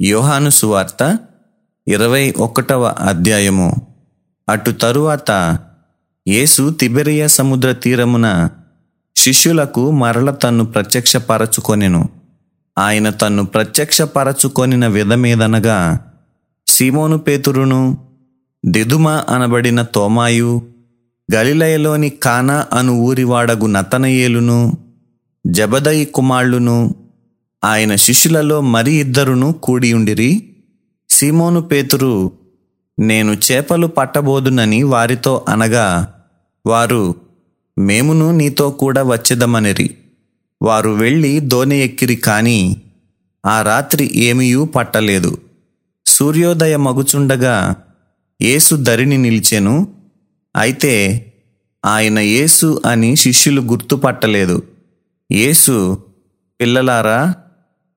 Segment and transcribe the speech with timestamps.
[0.00, 1.18] యోహాను సువార్త
[1.88, 3.72] ఇరవై ఒకటవ అధ్యాయము.
[4.48, 5.58] అటు తరువాత
[6.28, 8.50] యేసు తిబెరియ సముద్ర తీరమున
[9.16, 12.08] శిష్యులకు మరల తన్ను ప్రత్యక్షపరచుకొనెను.
[12.78, 16.00] ఆయన తన్ను ప్రత్యక్షపరచుకొనిన విధమేదనగా
[16.66, 17.98] సీమోను పేతురును
[18.66, 20.62] దిదుమ అనబడిన తోమాయు
[21.34, 24.72] గలిలయలోని కానా అను ఊరివాడగు నతనయేలును
[25.46, 26.94] జబదయి కుమాళ్ళును
[27.64, 30.54] ఆయన శిష్యులలో మరి ఇద్దరును కూడి ఉండిరి.
[31.10, 32.32] సీమోను పేతురు
[32.98, 36.14] నేను చేపలు పట్టబోదునని వారితో అనగా
[36.66, 37.14] వారు
[37.78, 39.96] మేమును నీతో కూడా వచ్చేదమనిరి.
[40.62, 42.76] వారు వెళ్ళి దోణి ఎక్కిరి కాని
[43.46, 45.38] ఆ రాత్రి ఏమీయూ పట్టలేదు.
[46.06, 47.76] సూర్యోదయ మగుచుండగా
[48.42, 49.88] యేసు దరిని నిలిచెను.
[50.56, 50.92] అయితే
[51.84, 54.62] ఆయన యేసు అని శిష్యులు గుర్తుపట్టలేదు.
[55.32, 55.98] యేసు
[56.60, 57.34] పిల్లలారా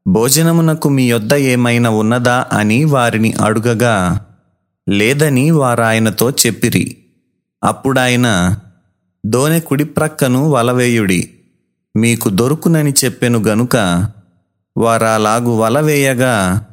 [0.08, 4.26] భోజనమునకు మీ యొద్ద ఏమైనా ఉన్నదా అని వారిని అడుగగా
[4.90, 6.98] లేదని వారాయనతో చెప్పిరి.
[7.64, 8.56] అప్పుడాయన
[9.26, 11.30] దోనె కుడి ప్రక్కను వలవేయుడి.
[11.98, 14.06] మీకు దొరుకునని చెప్పెను గనుక
[14.78, 16.66] వారాలాగు వలవేయగా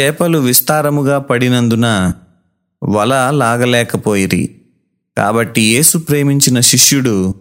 [0.00, 2.12] చేపలు విస్తారముగా పడినందున
[2.84, 4.56] వల లాగలేకపోయిరి.
[5.16, 7.34] కాబట్టి యేసు ప్రేమించిన శిష్యుడు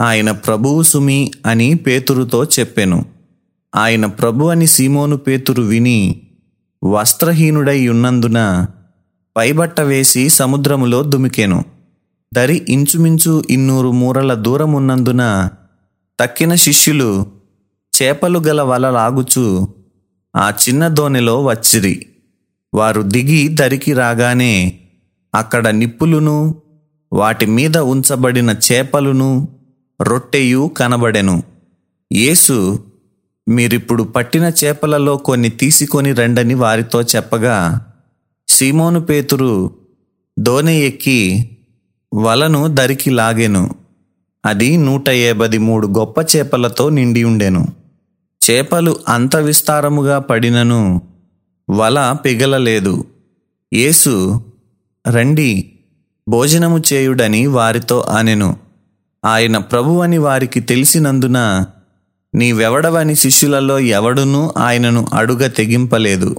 [0.00, 3.15] ఆయన ప్రభువు సుమి అని పేతురుతో చెప్పెను.
[3.76, 6.22] ఆయన ప్రభు అని సీమోను పేతురు విని
[6.84, 8.66] వస్త్రహీనుడై ఉన్నందున
[9.36, 11.64] పైబట్ట వేసి సముద్రములో దుమికెను.
[12.34, 15.48] దరి ఇంచుమించు ఇన్నూరు మూరల దూరమున్నందున
[16.20, 17.26] తక్కిన శిష్యులు
[18.02, 19.68] చేపలు గల వల లాగుచు
[20.36, 22.06] ఆ చిన్న దోణిలో వచ్చిరి.
[22.74, 24.80] వారు దిగి దరికి రాగానే
[25.34, 26.54] అక్కడ నిప్పులును
[27.12, 29.48] వాటి మీద ఉంచబడిన చేపలును
[30.02, 31.42] రొట్టెయు కనబడెను.
[32.12, 32.78] యేసు
[33.48, 37.86] మీరిప్పుడు పట్టిన చేపలలో కొన్ని తీసుకొని రండని వారితో చెప్పగా
[38.48, 39.70] సీమోను పేతురు
[40.38, 41.50] దోణి ఎక్కి
[42.14, 43.74] వలను దరికి లాగెను.
[44.46, 47.66] అది నూట ఏబది మూడు గొప్ప చేపలతో నిండి ఉండెను.
[48.50, 51.02] చేపలు అంత విస్తారముగా పడినను
[51.70, 53.04] వల పిగలలేదు.
[53.74, 54.44] యేసు
[55.08, 55.72] రండి
[56.28, 58.56] భోజనము చేయుడని వారితో అనెను.
[59.24, 61.66] ఆయన ప్రభువని వారికి తెలిసినందున
[62.36, 66.36] నీవెవడవని శిష్యులలో ఎవడునూ ఆయనను అడుగ తెగింపలేదు.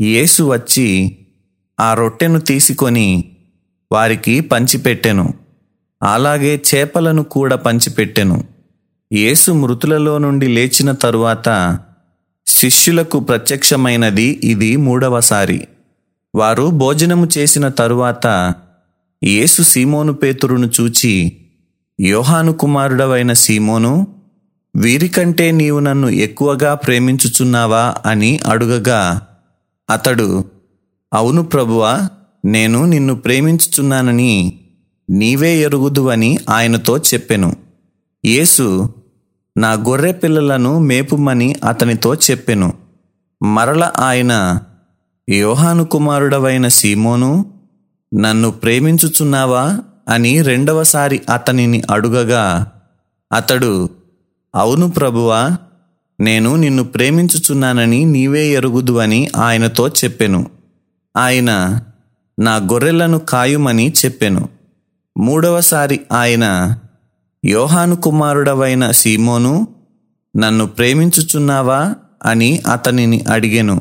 [0.00, 1.16] యేసు వచ్చి
[1.80, 3.24] ఆ రొట్టెను తీసుకొని
[3.92, 5.34] వారికి పంచిపెట్టెను.
[6.02, 8.44] అలాగే చేపలను కూడా పంచిపెట్టెను.
[9.12, 11.78] యేసు మృతులలో నుండి లేచిన తరువాత
[12.46, 15.68] శిష్యులకు ప్రత్యక్షమైనది ఇది మూడవసారి
[16.34, 18.54] వారు భోజనము చేసిన తరువాత
[19.24, 21.36] యేసు సీమోను పేతురును చూచి
[22.00, 24.06] యోహాను కుమారుడవైన సీమోను
[24.76, 29.26] వీరికంటే నీవు నన్ను ఎక్కువగా ప్రేమించుచున్నావా అని అడుగగా
[29.90, 30.44] అతడు
[31.14, 32.08] అవును ప్రభువా
[32.44, 34.60] నేను నిన్ను ప్రేమించుచున్నానని
[35.10, 37.56] నీవే ఎరుగుదువని ఆయనతో చెప్పెను.
[38.24, 38.94] యేసు
[39.58, 42.72] నా గొర్రె పిల్లలను మేపుమని అతనితో చెప్పెను.
[43.42, 44.58] మరల ఆయన
[45.30, 47.52] యోహాను కుమారుడవైన సీమోను
[48.14, 49.78] నన్ను ప్రేమించుచున్నావా
[50.08, 52.72] అని రెండవసారి అతనిని అడుగగా
[53.32, 53.88] అతడు
[54.56, 55.56] అవును ప్రభువా
[56.20, 60.46] నేను నిన్ను ప్రేమించుచున్నానని నీవే ఎరుగుదు అని ఆయనతో చెప్పెను.
[61.16, 61.80] ఆయన
[62.38, 64.48] నా గొర్రెలను కాయుమని చెప్పెను.
[65.18, 66.76] మూడవసారి ఆయన
[67.44, 69.68] యోహాను కుమారుడవైన సీమోను
[70.36, 71.94] నన్ను ప్రేమించుచున్నావా?
[72.24, 73.80] అని అతనిని అడిగెను.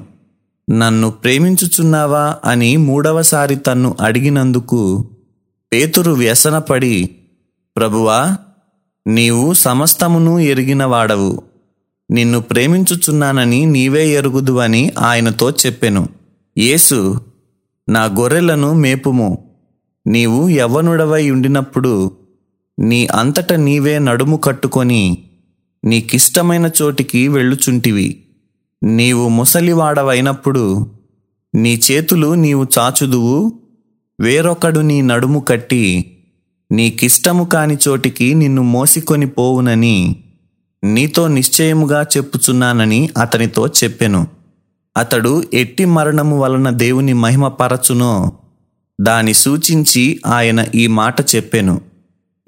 [0.71, 2.35] నన్ను ప్రేమించుచున్నావా?
[2.45, 5.09] అని మూడవసారి తన్ను అడిగినందుకు
[5.73, 7.09] పేతురు వ్యసనపడి
[7.77, 8.37] ప్రభువా
[9.07, 11.43] నీవు సమస్తమును ఎరిగిన వాడవు
[12.11, 16.09] నిన్ను ప్రేమించుచున్నానని నీవే ఎరుగుదు అని ఆయనతో చెప్పెను.
[16.57, 17.21] యేసు
[17.89, 19.51] నా గొర్రెలను మేపుము.
[20.07, 22.11] నీవు యవ్వనుడవై ఉండినప్పుడు
[22.79, 25.17] నీ అంతట నీవే నడుము కట్టుకొని
[25.85, 28.23] నీకిష్టమైన చోటికి వెళ్ళుచుంటివి.
[28.83, 30.91] నీవు ముసలివాడవైనప్పుడు
[31.55, 33.59] నీ చేతులు నీవు చాచుదువు.
[34.19, 36.14] వేరొకడు నీ నడుము కట్టి
[36.75, 40.15] నీకిష్టము కాని చోటికి నిన్ను మోసికొని పోవునని
[40.83, 44.27] నీతో నిశ్చయముగా చెప్పుచున్నానని అతనితో చెప్పెను.
[44.97, 48.31] అతడు ఎట్టి మరణము వలన దేవుని మహిమపరచునో
[49.01, 51.81] దాని సూచించి ఆయన ఈ మాట చెప్పెను.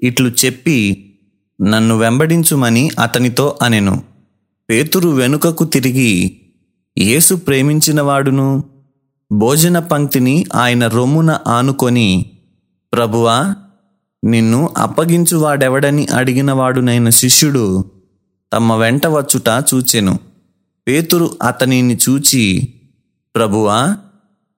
[0.02, 1.04] ఇట్లు చెప్పి
[1.60, 4.02] నన్ను వెంబడించుమని అతనితో అనెను.
[4.70, 6.40] పేతురు వెనుకకు తిరిగి
[6.98, 8.64] యేసు ప్రేమించినవాడును?
[9.32, 12.26] భోజన పంక్తిని ఆయన రొమ్మున ఆనుకొని
[12.92, 13.54] ప్రభువా
[14.24, 17.84] నిన్ను అప్పగించువాడెవడని అడిగినవాడునైన శిష్యుడు
[18.52, 20.18] తమ వెంట వచ్చుట చూచెను.
[20.88, 22.74] పేతురు అతనిని చూచి
[23.34, 23.96] ప్రభువా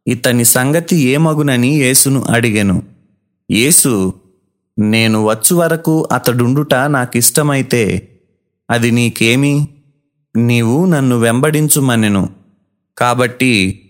[0.06, 2.82] ఇతని సంగతి ఏమగునని యేసును అడిగెను.
[3.50, 4.12] యేసు
[4.78, 8.08] నేను వచ్చు వరకు అతడుండుట నాకిష్టమైతే
[8.70, 9.68] అది నీకేమి?
[10.36, 12.30] నీవు నన్ను వెంబడించుమనెను.
[12.98, 13.80] కాబట్టి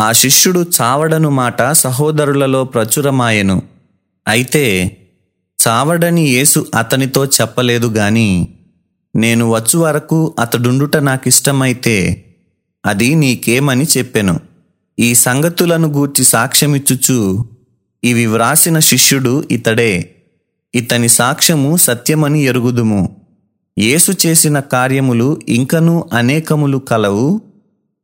[0.00, 3.62] ఆ శిష్యుడు చావడను మాట సహోదరులలో ప్రచురమాయెను.
[4.28, 4.96] అయితే
[5.66, 8.48] చావడని యేసు అతనితో చెప్పలేదు గాని
[9.16, 12.24] నేను వచ్చు వరకు అతడుండుట నాకిష్టమైతే
[12.86, 14.40] అది నీకేమని చెప్పెను.
[14.98, 17.44] ఈ సంగతులను గూర్చి సాక్ష్యమిచ్చుచు
[18.04, 20.14] ఇవి వ్రాసిన శిష్యుడు ఇతడే.
[20.74, 23.16] ఇతని సాక్ష్యము సత్యమని ఎరుగుదుము.
[23.78, 27.40] యేసు చేసిన కార్యములు ఇంకనూ అనేకములు కలవు.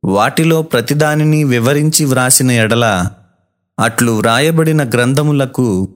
[0.05, 3.07] వాటిలో ప్రతిదానిని వివరించి వ్రాసిన ఎడల
[3.79, 5.89] అట్లు వ్రాయబడిన గ్రంథములకు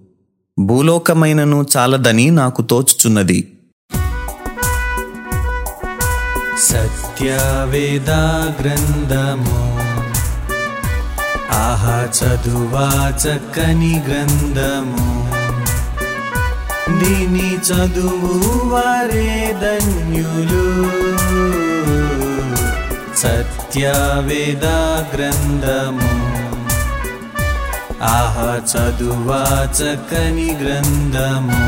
[0.58, 3.52] భూలోకమైనను చాలదని నాకు తోచుచున్నది.
[6.58, 9.76] సత్యవేదా గ్రంథము
[11.52, 15.30] ఆహా చదువా చక్కని గ్రంథము.
[16.98, 20.86] దీని చదువు వారే ధన్యులు.
[23.16, 24.64] సత్యవేద
[25.16, 26.35] గ్రంథము
[28.11, 29.41] ఆహా చదువా
[29.77, 31.61] చక్కని గ్రంథము